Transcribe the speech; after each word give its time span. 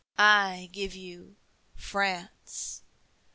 I 0.17 0.67
give 0.71 0.95
you 0.95 1.35
France! 1.75 2.81